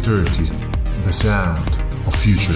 [0.00, 0.52] 2030,
[1.04, 1.74] the sound
[2.06, 2.52] of future.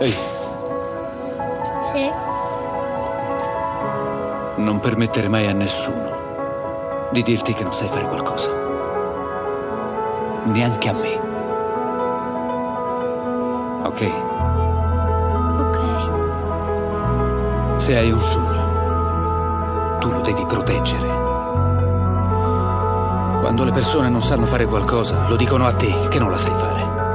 [0.00, 0.12] Ehi,
[1.78, 2.10] Sì,
[4.62, 8.50] non permettere mai a nessuno di dirti che non sai fare qualcosa.
[10.46, 11.20] Neanche a me.
[13.84, 14.35] Ok?
[17.86, 21.06] Se hai un sogno, tu lo devi proteggere.
[23.38, 26.56] Quando le persone non sanno fare qualcosa, lo dicono a te che non la sai
[26.56, 27.05] fare.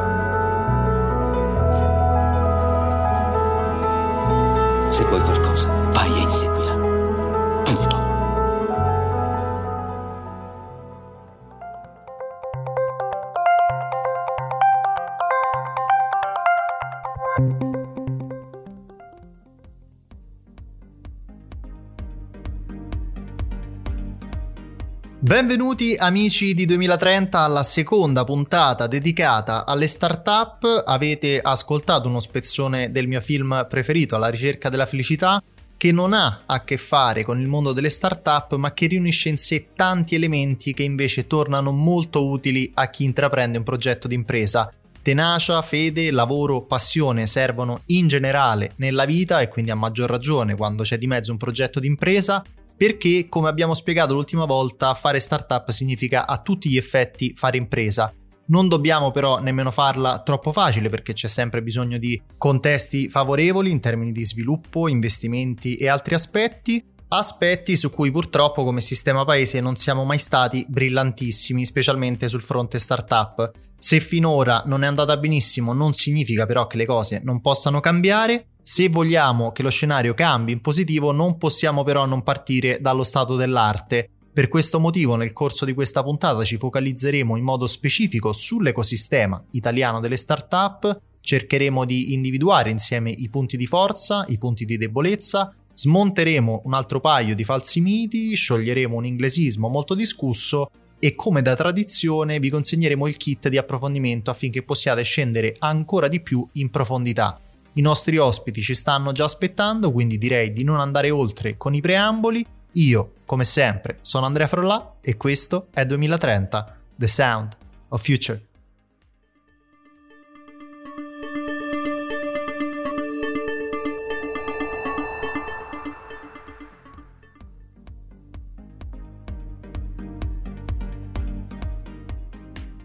[25.42, 30.84] Benvenuti amici di 2030 alla seconda puntata dedicata alle start-up.
[30.86, 35.42] Avete ascoltato uno spezzone del mio film preferito, Alla ricerca della felicità,
[35.78, 39.38] che non ha a che fare con il mondo delle start-up, ma che riunisce in
[39.38, 44.72] sé tanti elementi che invece tornano molto utili a chi intraprende un progetto d'impresa.
[45.02, 50.84] Tenacia, fede, lavoro, passione servono in generale nella vita e quindi a maggior ragione quando
[50.84, 52.44] c'è di mezzo un progetto d'impresa
[52.82, 58.12] perché, come abbiamo spiegato l'ultima volta, fare startup significa a tutti gli effetti fare impresa.
[58.48, 63.80] Non dobbiamo però nemmeno farla troppo facile perché c'è sempre bisogno di contesti favorevoli in
[63.80, 66.84] termini di sviluppo, investimenti e altri aspetti.
[67.10, 72.80] Aspetti su cui purtroppo come sistema paese non siamo mai stati brillantissimi, specialmente sul fronte
[72.80, 73.52] startup.
[73.78, 78.48] Se finora non è andata benissimo non significa però che le cose non possano cambiare.
[78.64, 83.36] Se vogliamo che lo scenario cambi in positivo non possiamo però non partire dallo stato
[83.36, 84.08] dell'arte.
[84.32, 90.00] Per questo motivo nel corso di questa puntata ci focalizzeremo in modo specifico sull'ecosistema italiano
[90.00, 96.62] delle startup, cercheremo di individuare insieme i punti di forza, i punti di debolezza, smonteremo
[96.66, 102.40] un altro paio di falsi miti, scioglieremo un inglesismo molto discusso e come da tradizione
[102.40, 107.40] vi consegneremo il kit di approfondimento affinché possiate scendere ancora di più in profondità.
[107.74, 111.80] I nostri ospiti ci stanno già aspettando, quindi direi di non andare oltre con i
[111.80, 112.46] preamboli.
[112.74, 117.56] Io, come sempre, sono Andrea Frollà e questo è 2030, The Sound
[117.90, 118.51] of Future.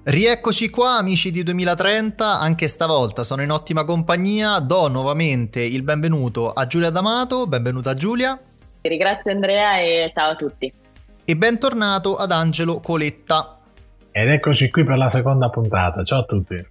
[0.09, 6.53] Rieccoci qua amici di 2030, anche stavolta sono in ottima compagnia, do nuovamente il benvenuto
[6.53, 8.39] a Giulia D'Amato, benvenuta Giulia,
[8.83, 10.72] Ti ringrazio Andrea e ciao a tutti.
[11.25, 13.59] e bentornato ad Angelo Coletta.
[14.12, 16.05] Ed eccoci qui per la seconda puntata.
[16.05, 16.65] Ciao a tutti.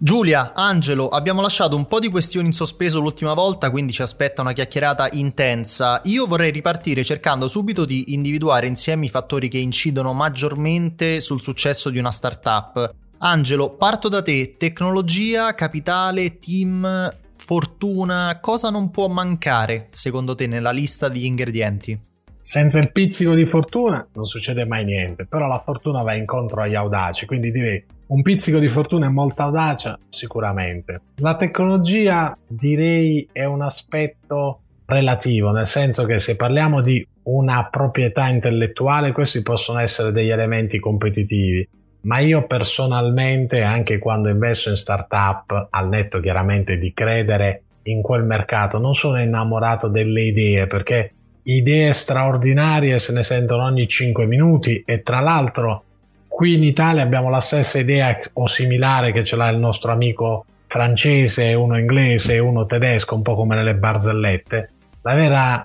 [0.00, 4.42] Giulia, Angelo, abbiamo lasciato un po' di questioni in sospeso l'ultima volta, quindi ci aspetta
[4.42, 6.00] una chiacchierata intensa.
[6.04, 11.90] Io vorrei ripartire cercando subito di individuare insieme i fattori che incidono maggiormente sul successo
[11.90, 12.94] di una startup.
[13.18, 14.54] Angelo, parto da te.
[14.56, 22.00] Tecnologia, capitale, team, fortuna, cosa non può mancare secondo te nella lista degli ingredienti?
[22.38, 26.76] Senza il pizzico di fortuna non succede mai niente, però la fortuna va incontro agli
[26.76, 31.00] audaci, quindi direi un pizzico di fortuna e molta audacia sicuramente.
[31.16, 38.28] La tecnologia direi è un aspetto relativo, nel senso che se parliamo di una proprietà
[38.28, 41.68] intellettuale questi possono essere degli elementi competitivi,
[42.02, 48.24] ma io personalmente anche quando investo in startup, al netto chiaramente di credere in quel
[48.24, 54.82] mercato, non sono innamorato delle idee perché idee straordinarie se ne sentono ogni 5 minuti
[54.86, 55.84] e tra l'altro
[56.38, 60.44] qui in Italia abbiamo la stessa idea o similare che ce l'ha il nostro amico
[60.68, 64.70] francese, uno inglese uno tedesco, un po' come nelle barzellette.
[65.02, 65.64] La vera,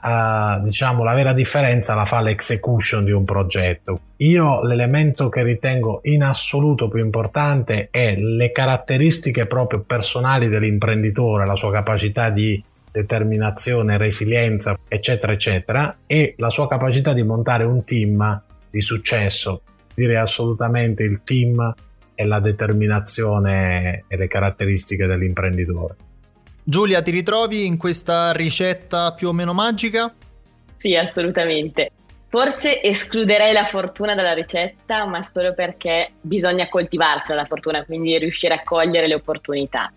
[0.57, 3.99] eh, diciamo, la vera differenza la fa l'execution di un progetto.
[4.17, 11.55] Io l'elemento che ritengo in assoluto più importante è le caratteristiche proprio personali dell'imprenditore, la
[11.55, 18.41] sua capacità di determinazione, resilienza, eccetera, eccetera, e la sua capacità di montare un team
[18.71, 19.61] di successo.
[19.95, 21.74] Direi assolutamente il team
[22.16, 25.95] e la determinazione e le caratteristiche dell'imprenditore.
[26.63, 30.13] Giulia, ti ritrovi in questa ricetta più o meno magica?
[30.75, 31.92] Sì, assolutamente.
[32.30, 38.56] Forse escluderei la fortuna dalla ricetta, ma solo perché bisogna coltivarsela la fortuna, quindi riuscire
[38.56, 39.92] a cogliere le opportunità.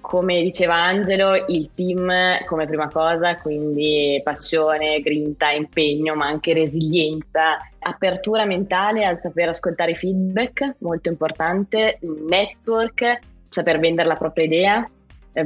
[0.00, 2.10] Come diceva Angelo, il team
[2.46, 9.94] come prima cosa, quindi passione, grinta, impegno, ma anche resilienza, apertura mentale al saper ascoltare
[9.94, 13.18] feedback, molto importante, network,
[13.50, 14.90] saper vendere la propria idea,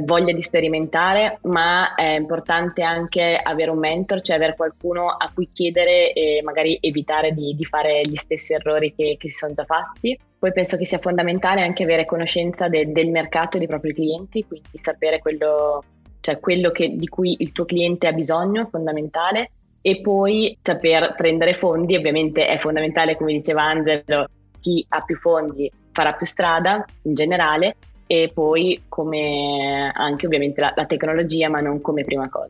[0.01, 5.49] voglia di sperimentare, ma è importante anche avere un mentor, cioè avere qualcuno a cui
[5.51, 9.63] chiedere e magari evitare di, di fare gli stessi errori che, che, si sono già
[9.65, 10.17] fatti.
[10.37, 14.45] Poi penso che sia fondamentale anche avere conoscenza de, del mercato e dei propri clienti,
[14.45, 15.83] quindi sapere quello,
[16.21, 19.51] cioè quello che, di cui il tuo cliente ha bisogno, fondamentale,
[19.81, 24.27] e poi saper prendere fondi, ovviamente è fondamentale, come diceva Angelo,
[24.59, 27.75] chi ha più fondi farà più strada in generale,
[28.07, 32.49] e poi come anche ovviamente la, la tecnologia, ma non come prima cosa.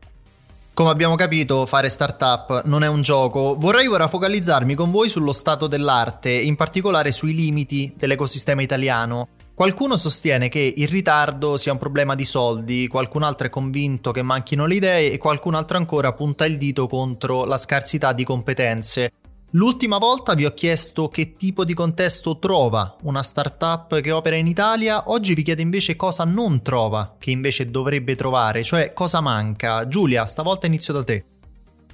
[0.76, 3.56] Come abbiamo capito, fare startup non è un gioco.
[3.56, 9.28] Vorrei ora focalizzarmi con voi sullo stato dell'arte, in particolare sui limiti dell'ecosistema italiano.
[9.54, 14.20] Qualcuno sostiene che il ritardo sia un problema di soldi, qualcun altro è convinto che
[14.20, 19.10] manchino le idee e qualcun altro ancora punta il dito contro la scarsità di competenze.
[19.50, 24.48] L'ultima volta vi ho chiesto che tipo di contesto trova una startup che opera in
[24.48, 29.86] Italia, oggi vi chiedo invece cosa non trova, che invece dovrebbe trovare, cioè cosa manca.
[29.86, 31.24] Giulia, stavolta inizio da te.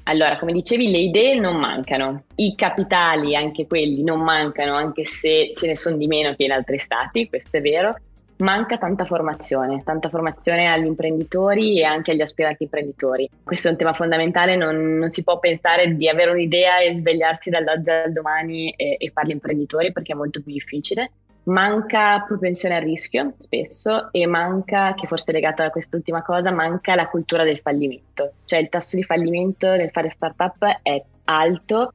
[0.04, 5.52] Allora, come dicevi, le idee non mancano, i capitali, anche quelli, non mancano, anche se
[5.54, 7.94] ce ne sono di meno che in altri stati, questo è vero
[8.42, 13.28] manca tanta formazione, tanta formazione agli imprenditori e anche agli aspiranti imprenditori.
[13.42, 17.50] Questo è un tema fondamentale, non, non si può pensare di avere un'idea e svegliarsi
[17.50, 21.12] dall'oggi al domani e, e farli imprenditori perché è molto più difficile.
[21.44, 26.94] Manca propensione al rischio spesso e manca, che forse è legata a quest'ultima cosa, manca
[26.94, 28.34] la cultura del fallimento.
[28.44, 31.92] Cioè il tasso di fallimento nel fare startup è alto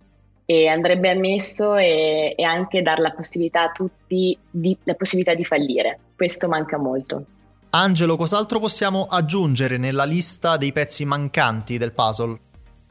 [0.49, 5.43] e andrebbe ammesso e, e, anche dare la possibilità a tutti di, la possibilità di
[5.43, 5.99] fallire.
[6.15, 7.25] Questo manca molto.
[7.71, 12.39] Angelo, cos'altro possiamo aggiungere nella lista dei pezzi mancanti del puzzle?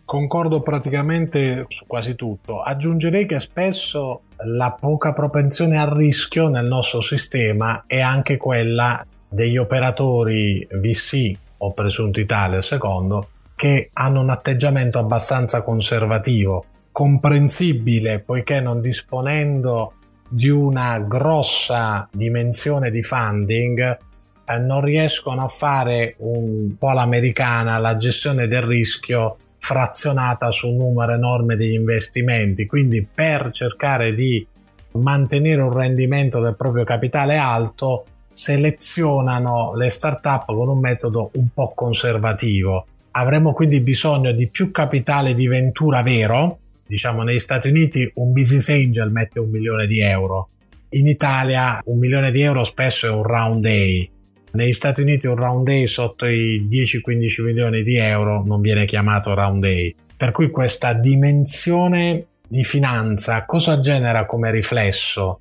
[0.05, 2.61] Concordo praticamente su quasi tutto.
[2.61, 9.57] Aggiungerei che spesso la poca propensione al rischio nel nostro sistema è anche quella degli
[9.57, 16.67] operatori VC o presunti tale secondo che hanno un atteggiamento abbastanza conservativo
[16.97, 19.97] comprensibile poiché non disponendo
[20.31, 23.99] di una grossa dimensione di funding
[24.47, 30.77] eh, non riescono a fare un po' all'americana la gestione del rischio frazionata su un
[30.77, 32.65] numero enorme di investimenti.
[32.65, 34.47] Quindi per cercare di
[34.93, 41.75] mantenere un rendimento del proprio capitale alto selezionano le start-up con un metodo un po'
[41.75, 42.87] conservativo.
[43.11, 48.69] Avremo quindi bisogno di più capitale di ventura vero diciamo negli Stati Uniti un business
[48.69, 50.49] angel mette un milione di euro,
[50.91, 54.11] in Italia un milione di euro spesso è un round day,
[54.53, 59.35] negli Stati Uniti un round day sotto i 10-15 milioni di euro non viene chiamato
[59.35, 65.41] round day, per cui questa dimensione di finanza cosa genera come riflesso?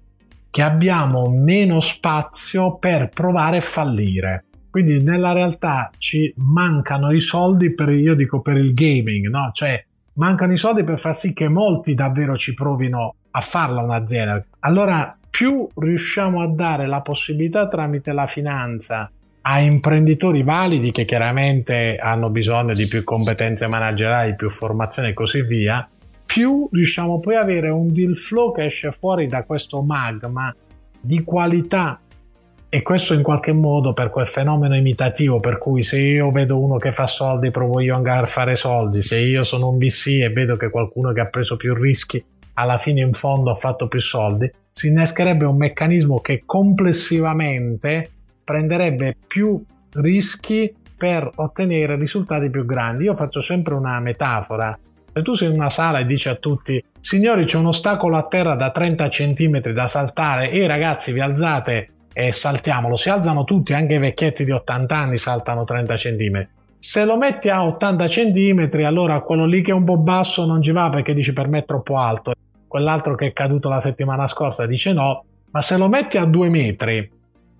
[0.49, 4.45] Che abbiamo meno spazio per provare a fallire.
[4.69, 9.51] Quindi nella realtà ci mancano i soldi per, io dico, per il gaming, no?
[9.53, 14.43] Cioè mancano i soldi per far sì che molti davvero ci provino a farla un'azienda.
[14.59, 19.09] Allora, più riusciamo a dare la possibilità tramite la finanza
[19.47, 25.43] a imprenditori validi che chiaramente hanno bisogno di più competenze manageriali, più formazione e così
[25.43, 25.87] via,
[26.25, 30.53] più riusciamo poi ad avere un deal flow che esce fuori da questo magma
[30.99, 31.99] di qualità
[32.75, 36.75] e questo in qualche modo per quel fenomeno imitativo per cui se io vedo uno
[36.75, 39.01] che fa soldi provo io andare a fare soldi.
[39.01, 42.21] Se io sono un VC e vedo che qualcuno che ha preso più rischi
[42.55, 48.11] alla fine in fondo ha fatto più soldi si innescherebbe un meccanismo che complessivamente
[48.43, 49.63] prenderebbe più
[49.93, 53.05] rischi per ottenere risultati più grandi.
[53.05, 54.77] Io faccio sempre una metafora.
[55.13, 58.27] Se tu sei in una sala e dici a tutti signori c'è un ostacolo a
[58.27, 63.73] terra da 30 cm da saltare e ragazzi vi alzate e saltiamolo, si alzano tutti,
[63.73, 66.47] anche i vecchietti di 80 anni saltano 30 cm.
[66.79, 70.61] Se lo metti a 80 cm, allora quello lì che è un po' basso non
[70.61, 72.31] ci va perché dici per me è troppo alto.
[72.67, 76.47] Quell'altro che è caduto la settimana scorsa dice no, ma se lo metti a 2
[76.47, 77.11] metri,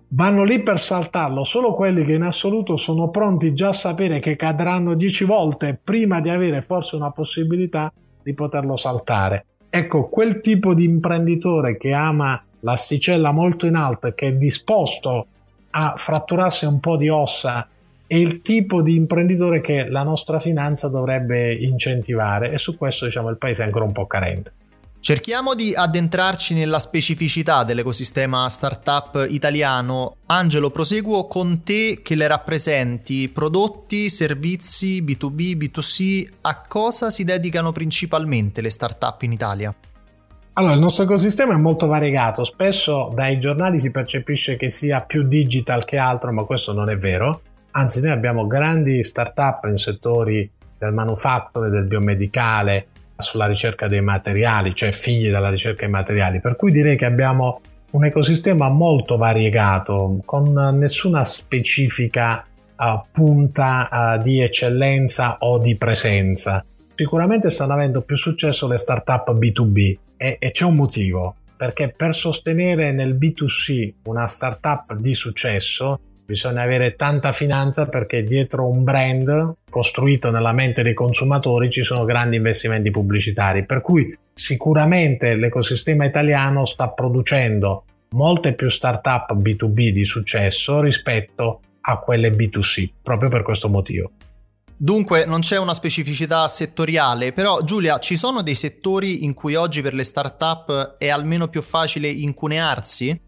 [0.08, 4.36] vanno lì per saltarlo solo quelli che in assoluto sono pronti già a sapere che
[4.36, 9.44] cadranno 10 volte prima di avere forse una possibilità di poterlo saltare.
[9.68, 15.26] Ecco, quel tipo di imprenditore che ama l'asticella molto in alto e che è disposto
[15.70, 17.68] a fratturarsi un po' di ossa
[18.08, 23.30] è il tipo di imprenditore che la nostra finanza dovrebbe incentivare e su questo diciamo
[23.30, 24.52] il paese è ancora un po' carente.
[24.98, 30.16] Cerchiamo di addentrarci nella specificità dell'ecosistema startup italiano.
[30.26, 33.28] Angelo, proseguo con te che le rappresenti.
[33.28, 39.72] Prodotti, servizi, B2B, B2C, a cosa si dedicano principalmente le startup in Italia?
[40.58, 45.22] Allora, il nostro ecosistema è molto variegato, spesso dai giornali si percepisce che sia più
[45.24, 47.42] digital che altro, ma questo non è vero.
[47.72, 52.86] Anzi, noi abbiamo grandi startup in settori del manufatture, del biomedicale,
[53.18, 57.60] sulla ricerca dei materiali, cioè figli della ricerca dei materiali, per cui direi che abbiamo
[57.90, 66.64] un ecosistema molto variegato, con nessuna specifica uh, punta uh, di eccellenza o di presenza.
[66.98, 72.14] Sicuramente stanno avendo più successo le startup B2B e, e c'è un motivo, perché per
[72.14, 79.56] sostenere nel B2C una startup di successo bisogna avere tanta finanza perché dietro un brand
[79.68, 86.64] costruito nella mente dei consumatori ci sono grandi investimenti pubblicitari, per cui sicuramente l'ecosistema italiano
[86.64, 93.68] sta producendo molte più startup B2B di successo rispetto a quelle B2C, proprio per questo
[93.68, 94.12] motivo.
[94.78, 99.80] Dunque non c'è una specificità settoriale, però Giulia, ci sono dei settori in cui oggi
[99.80, 103.18] per le startup è almeno più facile incunearsi?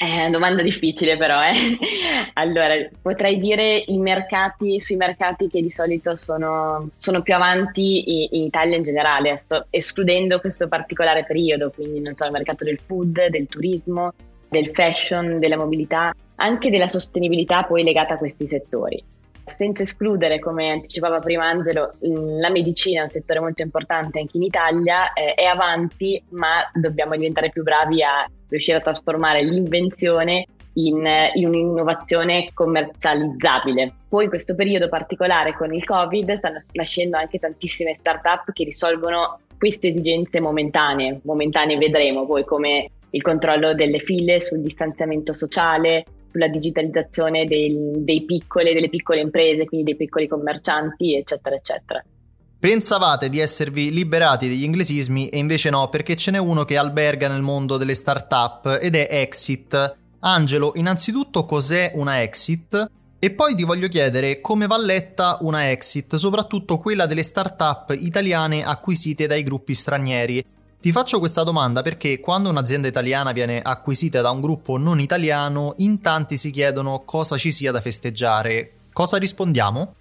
[0.00, 1.52] Eh, domanda difficile però, eh.
[2.34, 8.28] Allora, potrei dire i mercati, sui mercati che di solito sono, sono più avanti in,
[8.30, 12.80] in, Italia in generale, sto escludendo questo particolare periodo, quindi non so, il mercato del
[12.86, 14.14] food, del turismo,
[14.48, 19.16] del fashion, della mobilità, anche della sostenibilità poi legata a questi settori
[19.48, 24.44] senza escludere, come anticipava prima Angelo, la medicina è un settore molto importante anche in
[24.44, 31.04] Italia, eh, è avanti, ma dobbiamo diventare più bravi a riuscire a trasformare l'invenzione in,
[31.34, 33.92] in, un'innovazione commercializzabile.
[34.08, 39.40] Poi in questo periodo particolare con il Covid stanno nascendo anche tantissime start-up che risolvono
[39.58, 46.48] queste esigenze momentanee, momentanee vedremo poi come il controllo delle file sul distanziamento sociale, sulla
[46.48, 52.04] digitalizzazione dei, dei piccole, delle piccole imprese, quindi dei piccoli commercianti, eccetera, eccetera.
[52.60, 57.28] Pensavate di esservi liberati degli inglesismi e invece no, perché ce n'è uno che alberga
[57.28, 59.96] nel mondo delle start-up ed è Exit.
[60.20, 62.90] Angelo, innanzitutto cos'è una Exit?
[63.20, 68.64] E poi ti voglio chiedere come va letta una Exit, soprattutto quella delle start-up italiane
[68.64, 70.44] acquisite dai gruppi stranieri.
[70.80, 75.74] Ti faccio questa domanda perché quando un'azienda italiana viene acquisita da un gruppo non italiano,
[75.78, 78.70] in tanti si chiedono cosa ci sia da festeggiare.
[78.92, 79.94] Cosa rispondiamo?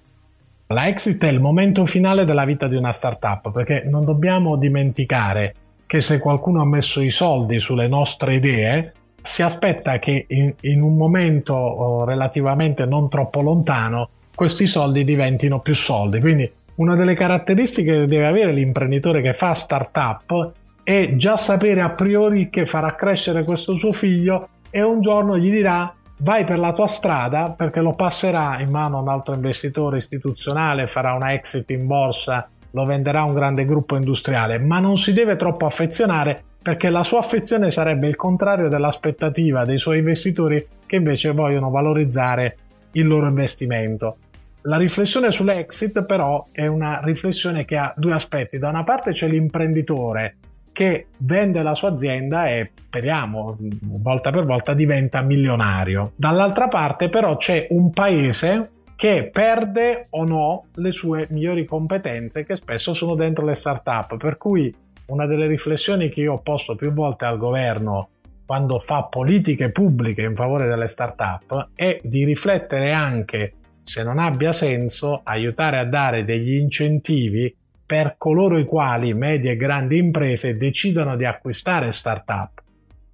[0.67, 5.55] La exit è il momento finale della vita di una startup perché non dobbiamo dimenticare
[5.88, 10.84] che se qualcuno ha messo i soldi sulle nostre idee, si aspetta che in, in
[10.84, 16.19] un momento oh, relativamente non troppo lontano questi soldi diventino più soldi.
[16.19, 20.53] Quindi una delle caratteristiche che deve avere l'imprenditore che fa startup
[20.89, 25.51] e già sapere a priori che farà crescere questo suo figlio e un giorno gli
[25.51, 29.98] dirà vai per la tua strada perché lo passerà in mano a un altro investitore
[29.98, 34.96] istituzionale, farà una exit in borsa, lo venderà a un grande gruppo industriale, ma non
[34.96, 40.65] si deve troppo affezionare perché la sua affezione sarebbe il contrario dell'aspettativa dei suoi investitori
[40.86, 42.58] che invece vogliono valorizzare
[42.94, 44.20] il loro investimento.
[44.62, 48.58] La riflessione sull'exit però è una riflessione che ha due aspetti.
[48.58, 50.36] Da una parte c'è l'imprenditore
[50.77, 56.12] che vende la sua azienda e speriamo volta per volta diventa milionario.
[56.15, 62.55] Dall'altra parte però c'è un paese che perde o no le sue migliori competenze che
[62.55, 64.72] spesso sono dentro le start-up, per cui
[65.07, 68.10] una delle riflessioni che io ho posto più volte al governo
[68.46, 74.51] quando fa politiche pubbliche in favore delle start-up è di riflettere anche se non abbia
[74.51, 77.51] senso aiutare a dare degli incentivi
[77.88, 82.62] per coloro i quali medie e grandi imprese decidono di acquistare startup.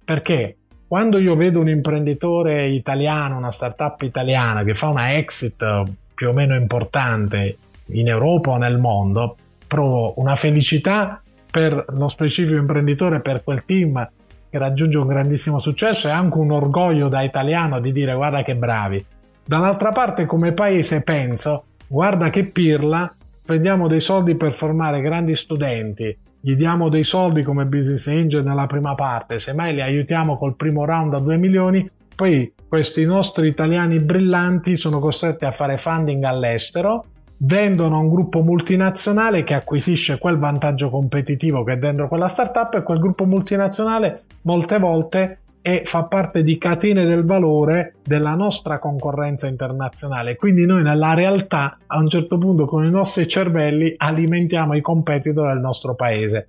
[0.04, 0.56] Perché
[0.88, 5.64] quando io vedo un imprenditore italiano, una startup italiana che fa una exit
[6.12, 12.56] più o meno importante in Europa o nel mondo, provo una felicità per lo specifico
[12.56, 14.10] imprenditore, per quel team
[14.50, 18.56] che raggiunge un grandissimo successo e anche un orgoglio da italiano di dire guarda che
[18.56, 19.04] bravi.
[19.44, 26.16] Dall'altra parte come paese penso guarda che pirla spendiamo dei soldi per formare grandi studenti,
[26.40, 30.86] gli diamo dei soldi come business angel nella prima parte, semmai li aiutiamo col primo
[30.86, 31.86] round a 2 milioni,
[32.16, 37.04] poi questi nostri italiani brillanti sono costretti a fare funding all'estero,
[37.36, 42.72] vendono a un gruppo multinazionale che acquisisce quel vantaggio competitivo che è dentro quella startup
[42.72, 48.78] e quel gruppo multinazionale molte volte e fa parte di catene del valore della nostra
[48.78, 50.36] concorrenza internazionale.
[50.36, 55.50] Quindi noi nella realtà a un certo punto con i nostri cervelli alimentiamo i competitor
[55.50, 56.48] del nostro paese.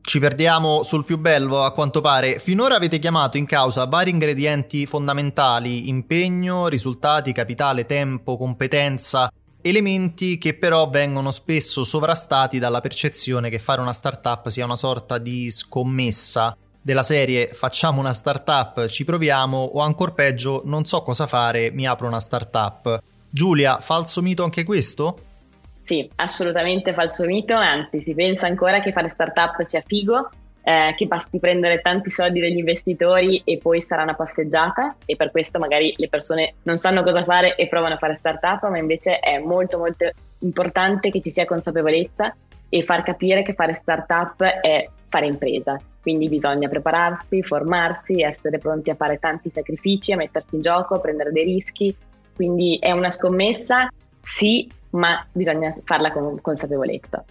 [0.00, 2.38] Ci perdiamo sul più bello, a quanto pare.
[2.38, 9.32] Finora avete chiamato in causa vari ingredienti fondamentali, impegno, risultati, capitale, tempo, competenza,
[9.62, 15.18] elementi che però vengono spesso sovrastati dalla percezione che fare una startup sia una sorta
[15.18, 21.26] di scommessa della serie facciamo una startup, ci proviamo o ancora peggio non so cosa
[21.26, 23.00] fare, mi apro una startup.
[23.30, 25.18] Giulia, falso mito anche questo?
[25.80, 30.28] Sì, assolutamente falso mito, anzi si pensa ancora che fare startup sia figo,
[30.62, 35.30] eh, che basti prendere tanti soldi dagli investitori e poi sarà una passeggiata e per
[35.30, 39.20] questo magari le persone non sanno cosa fare e provano a fare startup, ma invece
[39.20, 40.10] è molto molto
[40.40, 42.36] importante che ci sia consapevolezza
[42.68, 45.80] e far capire che fare startup è fare impresa.
[46.04, 51.00] Quindi bisogna prepararsi, formarsi, essere pronti a fare tanti sacrifici, a mettersi in gioco, a
[51.00, 51.96] prendere dei rischi.
[52.36, 53.88] Quindi è una scommessa,
[54.20, 57.24] sì, ma bisogna farla con consapevolezza.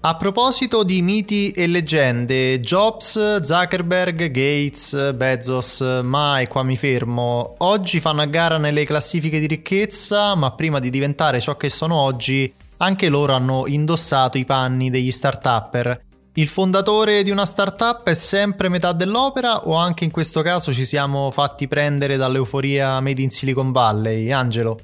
[0.00, 8.00] A proposito di miti e leggende, Jobs, Zuckerberg, Gates, Bezos, mai qua mi fermo, oggi
[8.00, 12.50] fanno a gara nelle classifiche di ricchezza, ma prima di diventare ciò che sono oggi,
[12.78, 16.00] anche loro hanno indossato i panni degli start-upper.
[16.40, 20.86] Il fondatore di una startup è sempre metà dell'opera o anche in questo caso ci
[20.86, 24.30] siamo fatti prendere dall'euforia made in Silicon Valley?
[24.30, 24.80] Angelo?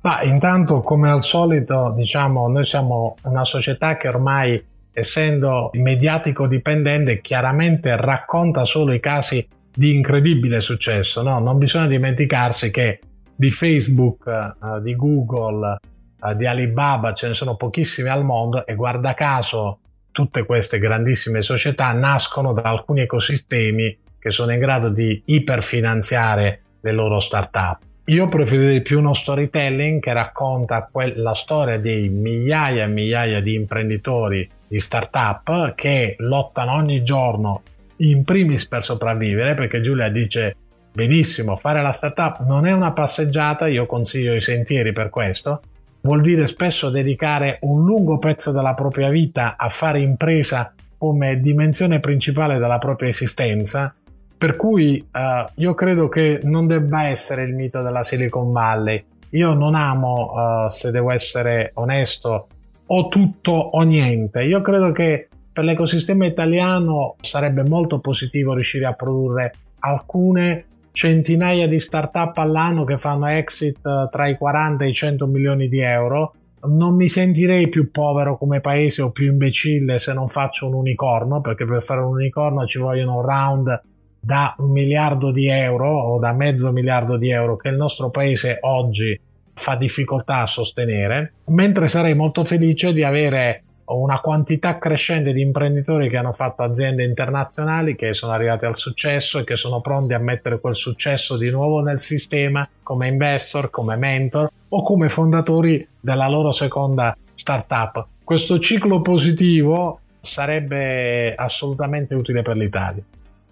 [0.00, 7.20] Ma intanto, come al solito, diciamo, noi siamo una società che ormai, essendo mediatico dipendente,
[7.20, 11.20] chiaramente racconta solo i casi di incredibile successo.
[11.20, 11.38] No?
[11.38, 13.00] Non bisogna dimenticarsi che
[13.36, 14.24] di Facebook,
[14.58, 15.80] uh, di Google,
[16.18, 19.80] uh, di Alibaba ce ne sono pochissimi al mondo e guarda caso
[20.14, 26.92] tutte queste grandissime società nascono da alcuni ecosistemi che sono in grado di iperfinanziare le
[26.92, 27.78] loro start-up.
[28.04, 33.54] Io preferirei più uno storytelling che racconta que- la storia di migliaia e migliaia di
[33.54, 37.62] imprenditori di start-up che lottano ogni giorno
[37.96, 40.56] in primis per sopravvivere, perché Giulia dice
[40.92, 45.62] benissimo, fare la startup non è una passeggiata, io consiglio i sentieri per questo,
[46.04, 51.98] vuol dire spesso dedicare un lungo pezzo della propria vita a fare impresa come dimensione
[51.98, 53.94] principale della propria esistenza,
[54.36, 59.04] per cui uh, io credo che non debba essere il mito della Silicon Valley.
[59.30, 62.48] Io non amo, uh, se devo essere onesto,
[62.86, 64.44] o tutto o niente.
[64.44, 71.80] Io credo che per l'ecosistema italiano sarebbe molto positivo riuscire a produrre alcune centinaia di
[71.80, 76.34] start-up all'anno che fanno exit eh, tra i 40 e i 100 milioni di euro.
[76.66, 81.40] Non mi sentirei più povero come paese o più imbecille se non faccio un unicorno,
[81.40, 83.82] perché per fare un unicorno ci vogliono un round
[84.20, 88.58] da un miliardo di euro o da mezzo miliardo di euro che il nostro paese
[88.60, 89.20] oggi
[89.52, 96.08] fa difficoltà a sostenere, mentre sarei molto felice di avere una quantità crescente di imprenditori
[96.08, 100.18] che hanno fatto aziende internazionali, che sono arrivati al successo e che sono pronti a
[100.18, 106.28] mettere quel successo di nuovo nel sistema come investor, come mentor o come fondatori della
[106.28, 108.06] loro seconda startup.
[108.24, 113.02] Questo ciclo positivo sarebbe assolutamente utile per l'Italia.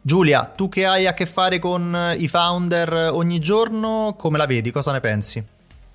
[0.00, 4.72] Giulia, tu che hai a che fare con i founder ogni giorno, come la vedi?
[4.72, 5.51] Cosa ne pensi?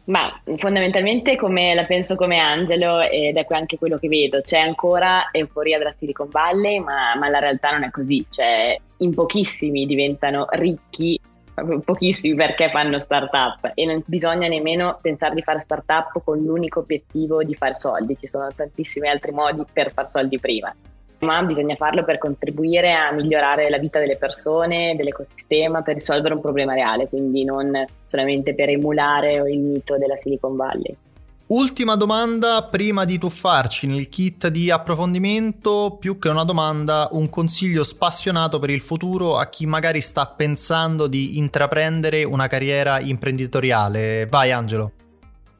[0.07, 5.29] Ma fondamentalmente come la penso come Angelo ed è anche quello che vedo, c'è ancora
[5.31, 10.47] euforia della Silicon Valley, ma, ma la realtà non è così, cioè in pochissimi diventano
[10.51, 11.19] ricchi,
[11.83, 17.43] pochissimi perché fanno startup e non bisogna nemmeno pensare di fare startup con l'unico obiettivo
[17.43, 20.73] di fare soldi, ci sono tantissimi altri modi per fare soldi prima
[21.19, 26.41] ma bisogna farlo per contribuire a migliorare la vita delle persone, dell'ecosistema, per risolvere un
[26.41, 30.95] problema reale, quindi non solamente per emulare il mito della Silicon Valley.
[31.47, 37.85] Ultima domanda prima di tuffarci nel kit di approfondimento, più che una domanda, un consiglio
[37.85, 44.25] spassionato per il futuro a chi magari sta pensando di intraprendere una carriera imprenditoriale.
[44.25, 44.91] Vai Angelo.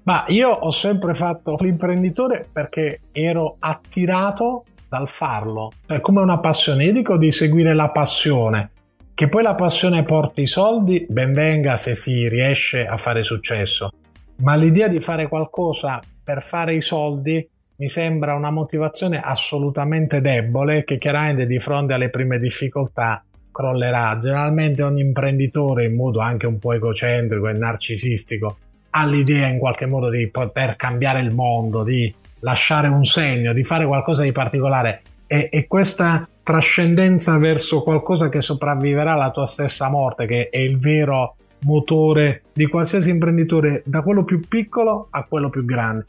[0.04, 5.72] Ma io ho sempre fatto l'imprenditore perché ero attirato dal farlo.
[5.86, 6.86] È come una passione.
[6.86, 8.72] Io dico di seguire la passione.
[9.14, 13.90] Che poi la passione porti i soldi, ben venga se si riesce a fare successo.
[14.38, 17.48] Ma l'idea di fare qualcosa per fare i soldi
[17.78, 24.18] mi sembra una motivazione assolutamente debole che chiaramente di fronte alle prime difficoltà crollerà.
[24.20, 28.58] Generalmente ogni imprenditore in modo anche un po' egocentrico e narcisistico
[28.92, 33.64] ha l'idea in qualche modo di poter cambiare il mondo, di lasciare un segno, di
[33.64, 39.90] fare qualcosa di particolare e, e questa trascendenza verso qualcosa che sopravviverà alla tua stessa
[39.90, 45.50] morte, che è il vero motore di qualsiasi imprenditore, da quello più piccolo a quello
[45.50, 46.06] più grande.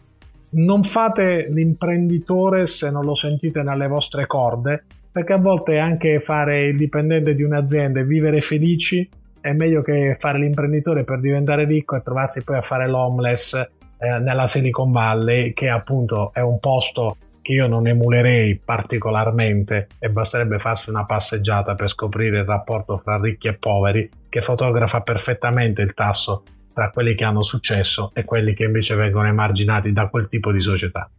[0.51, 6.67] Non fate l'imprenditore se non lo sentite nelle vostre corde, perché a volte anche fare
[6.67, 9.09] il dipendente di un'azienda e vivere felici
[9.41, 14.19] è meglio che fare l'imprenditore per diventare ricco e trovarsi poi a fare l'homeless eh,
[14.19, 20.59] nella Silicon Valley, che appunto è un posto che io non emulerei particolarmente e basterebbe
[20.59, 25.95] farsi una passeggiata per scoprire il rapporto fra ricchi e poveri, che fotografa perfettamente il
[25.95, 26.43] tasso
[26.75, 30.61] tra quelli che hanno successo e quelli che invece vengono emarginati da quel tipo di
[30.61, 31.11] società.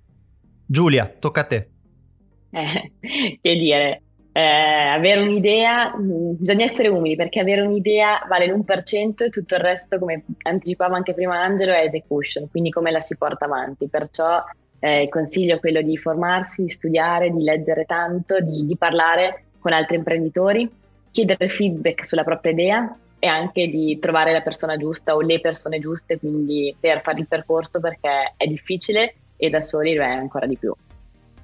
[0.65, 1.69] Giulia, tocca a te.
[2.51, 2.93] Eh,
[3.41, 4.03] che dire,
[4.39, 9.61] eh, avere un'idea, mh, bisogna essere umili perché avere un'idea vale l'1% e tutto il
[9.61, 13.89] resto, come anticipava anche prima Angelo, è execution, quindi come la si porta avanti.
[13.89, 14.41] Perciò
[14.79, 19.43] eh, il consiglio è quello di formarsi, di studiare, di leggere tanto, di, di parlare
[19.59, 20.69] con altri imprenditori,
[21.11, 25.79] chiedere feedback sulla propria idea e anche di trovare la persona giusta o le persone
[25.79, 30.45] giuste quindi per fare il percorso perché è difficile e da soli lo è ancora
[30.45, 30.73] di più.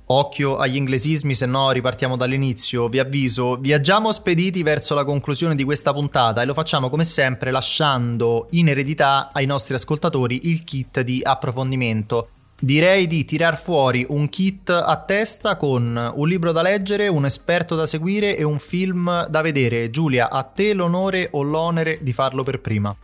[0.08, 2.90] Occhio agli inglesismi, se no ripartiamo dall'inizio.
[2.90, 7.50] Vi avviso, viaggiamo spediti verso la conclusione di questa puntata e lo facciamo come sempre
[7.50, 12.30] lasciando in eredità ai nostri ascoltatori il kit di approfondimento.
[12.60, 17.76] Direi di tirar fuori un kit a testa con un libro da leggere, un esperto
[17.76, 19.90] da seguire e un film da vedere.
[19.90, 22.96] Giulia, a te l'onore o l'onere di farlo per prima.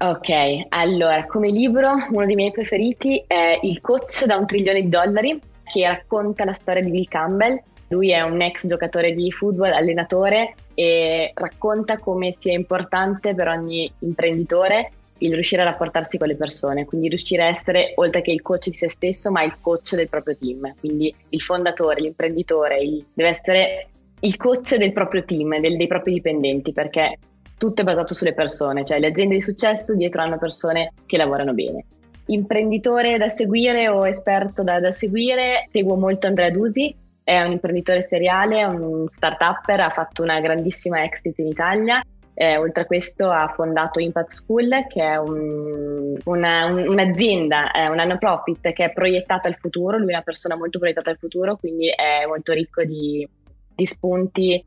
[0.00, 0.30] Ok,
[0.70, 5.40] allora, come libro uno dei miei preferiti è Il coach da un trilione di dollari,
[5.70, 7.60] che racconta la storia di Bill Campbell.
[7.88, 13.90] Lui è un ex giocatore di football, allenatore e racconta come sia importante per ogni
[14.00, 18.42] imprenditore il riuscire a rapportarsi con le persone, quindi riuscire a essere oltre che il
[18.42, 20.74] coach di se stesso, ma il coach del proprio team.
[20.78, 23.88] Quindi il fondatore, l'imprenditore, il, deve essere
[24.20, 27.18] il coach del proprio team, del, dei propri dipendenti, perché
[27.56, 31.52] tutto è basato sulle persone, cioè le aziende di successo dietro hanno persone che lavorano
[31.52, 31.84] bene.
[32.30, 38.02] Imprenditore da seguire o esperto da, da seguire, seguo molto Andrea Dusi, è un imprenditore
[38.02, 42.02] seriale, un start-upper, ha fatto una grandissima exit in Italia
[42.40, 47.88] eh, oltre a questo ha fondato Impact School, che è un, una, un, un'azienda, eh,
[47.88, 51.18] una non profit che è proiettata al futuro, lui è una persona molto proiettata al
[51.18, 53.28] futuro, quindi è molto ricco di,
[53.74, 54.64] di spunti.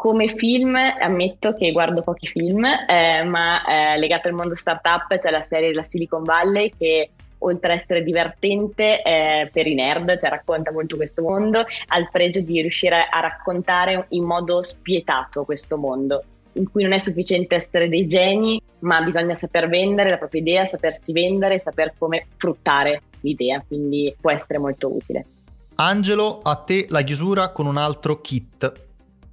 [0.00, 5.30] Come film, ammetto che guardo pochi film, eh, ma eh, legato al mondo startup c'è
[5.30, 7.10] la serie della Silicon Valley che
[7.40, 12.08] oltre ad essere divertente eh, per i nerd, cioè racconta molto questo mondo, ha il
[12.10, 17.54] pregio di riuscire a raccontare in modo spietato questo mondo in cui non è sufficiente
[17.54, 23.02] essere dei geni, ma bisogna saper vendere la propria idea, sapersi vendere, saper come fruttare
[23.20, 25.26] l'idea, quindi può essere molto utile.
[25.74, 28.88] Angelo, a te la chiusura con un altro kit.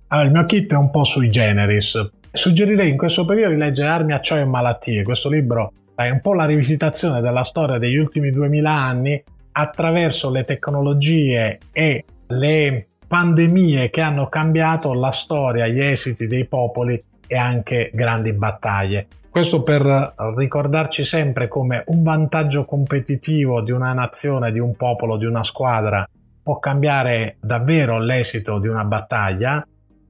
[0.10, 2.10] Allora, il mio kit è un po' sui generis.
[2.32, 5.04] Suggerirei in questo periodo di leggere Armi, Acciaio e Malattie.
[5.04, 10.46] Questo libro è un po' la rivisitazione della storia degli ultimi 2000 anni attraverso le
[10.46, 17.92] tecnologie e le pandemie che hanno cambiato la storia, gli esiti dei popoli e anche
[17.94, 19.08] grandi battaglie.
[19.30, 25.26] Questo per ricordarci sempre come un vantaggio competitivo di una nazione, di un popolo, di
[25.26, 26.08] una squadra
[26.42, 29.68] può cambiare davvero l'esito di una battaglia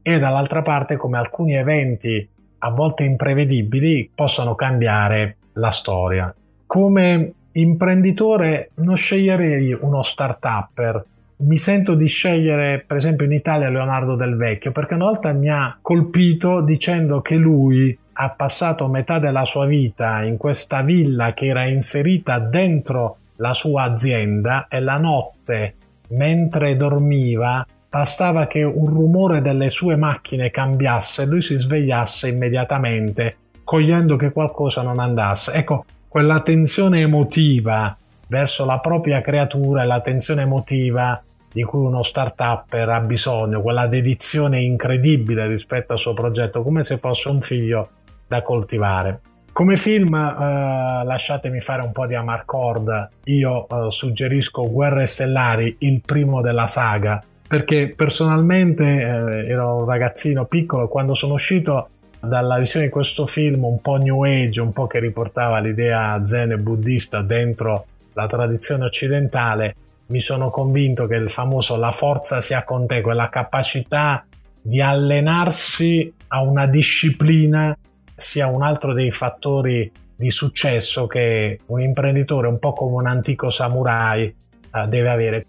[0.08, 2.26] e dall'altra parte come alcuni eventi
[2.60, 6.34] a volte imprevedibili possono cambiare la storia.
[6.66, 11.06] Come imprenditore non sceglierei uno start-upper
[11.40, 15.50] mi sento di scegliere per esempio in Italia Leonardo Del Vecchio perché una volta mi
[15.50, 21.48] ha colpito dicendo che lui ha passato metà della sua vita in questa villa che
[21.48, 25.76] era inserita dentro la sua azienda e la notte
[26.12, 33.38] mentre dormiva bastava che un rumore delle sue macchine cambiasse e lui si svegliasse immediatamente
[33.64, 35.52] cogliendo che qualcosa non andasse.
[35.54, 37.98] Ecco, quella tensione emotiva
[38.28, 41.22] verso la propria creatura e la tensione emotiva
[41.52, 46.98] di cui uno start-upper ha bisogno, quella dedizione incredibile rispetto al suo progetto, come se
[46.98, 47.90] fosse un figlio
[48.28, 49.22] da coltivare.
[49.52, 56.02] Come film, eh, lasciatemi fare un po' di Amarcord, io eh, suggerisco Guerre Stellari, il
[56.06, 62.88] primo della saga, perché personalmente eh, ero un ragazzino piccolo quando sono uscito dalla visione
[62.88, 67.22] di questo film un po' new age, un po' che riportava l'idea zen e buddista
[67.22, 69.76] dentro la tradizione occidentale,
[70.08, 74.26] mi sono convinto che il famoso la forza sia con te, quella capacità
[74.62, 77.78] di allenarsi a una disciplina
[78.16, 83.50] sia un altro dei fattori di successo che un imprenditore un po' come un antico
[83.50, 85.46] samurai eh, deve avere.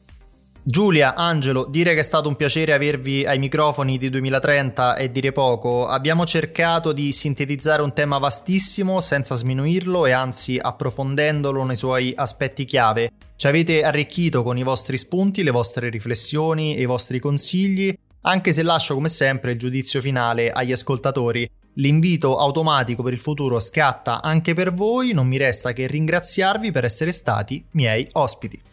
[0.71, 5.33] Giulia, Angelo, dire che è stato un piacere avervi ai microfoni di 2030 è dire
[5.33, 5.87] poco.
[5.87, 12.67] Abbiamo cercato di sintetizzare un tema vastissimo senza sminuirlo e anzi approfondendolo nei suoi aspetti
[12.67, 13.11] chiave.
[13.35, 17.97] Ci avete arricchito con i vostri spunti, le vostre riflessioni e i vostri consigli.
[18.23, 21.49] anche se lascio come sempre il giudizio finale agli ascoltatori.
[21.77, 26.85] L'invito automatico per il futuro scatta anche per voi, non mi resta che ringraziarvi per
[26.85, 28.68] essere stati miei ospiti.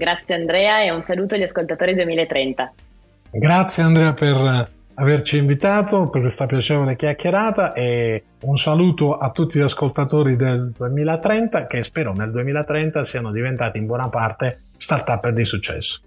[0.00, 2.72] Grazie Andrea e un saluto agli ascoltatori 2030.
[3.32, 9.62] Grazie Andrea per averci invitato per questa piacevole chiacchierata e un saluto a tutti gli
[9.62, 16.00] ascoltatori del 2030 che spero nel 2030 siano diventati in buona parte startup di successo.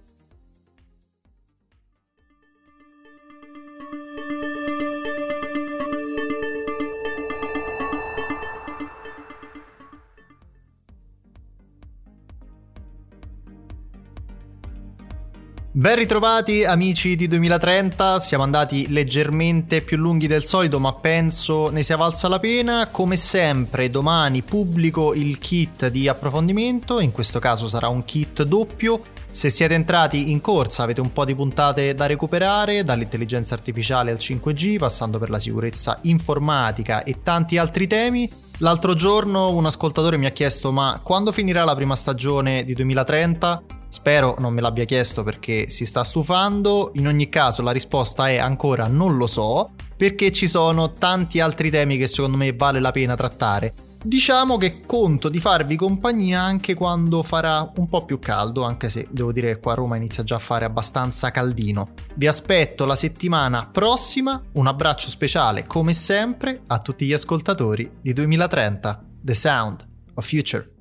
[15.75, 21.81] Ben ritrovati amici di 2030, siamo andati leggermente più lunghi del solito ma penso ne
[21.81, 22.89] sia valsa la pena.
[22.91, 29.01] Come sempre domani pubblico il kit di approfondimento, in questo caso sarà un kit doppio.
[29.31, 34.17] Se siete entrati in corsa avete un po' di puntate da recuperare, dall'intelligenza artificiale al
[34.17, 38.31] 5G, passando per la sicurezza informatica e tanti altri temi.
[38.59, 43.81] L'altro giorno un ascoltatore mi ha chiesto ma quando finirà la prima stagione di 2030?
[43.93, 48.38] Spero non me l'abbia chiesto perché si sta stufando, in ogni caso la risposta è
[48.38, 52.89] ancora non lo so, perché ci sono tanti altri temi che secondo me vale la
[52.89, 53.71] pena trattare.
[54.03, 59.08] Diciamo che conto di farvi compagnia anche quando farà un po' più caldo, anche se
[59.12, 61.89] devo dire che qua a Roma inizia già a fare abbastanza caldino.
[62.15, 68.12] Vi aspetto la settimana prossima, un abbraccio speciale come sempre a tutti gli ascoltatori di
[68.12, 70.72] 2030, The Sound of Future.